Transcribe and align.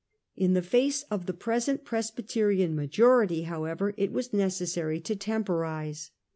In 0.35 0.53
the 0.55 0.63
face 0.63 1.03
of 1.11 1.27
the 1.27 1.31
present 1.33 1.85
Presbyterian 1.85 2.75
majority 2.75 3.43
how 3.43 3.65
ever 3.65 3.93
it 3.97 4.11
was 4.11 4.33
necessary 4.33 4.99
to 4.99 5.15
temporise. 5.15 6.09